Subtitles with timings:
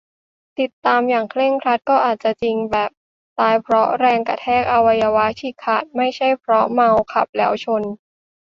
[0.57, 2.89] คิดตามอย่างเคร่งครัดก็อาจจะจริง แบบ
[3.39, 7.83] ตายเพราะแรงกระแทก อวัยวะฉีดขาด ไม่ใช่เพราะเมาขับแล้วชน?